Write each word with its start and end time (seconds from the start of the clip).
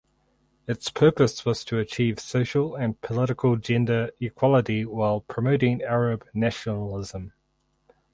Its 0.67 0.89
purpose 0.89 1.45
was 1.45 1.63
to 1.63 1.77
achieve 1.77 2.19
social 2.19 2.75
and 2.75 2.99
political 3.01 3.55
gender 3.55 4.09
equality 4.19 4.83
while 4.83 5.21
promoting 5.21 5.79
Arab 5.83 6.25
nationalism. 6.33 7.33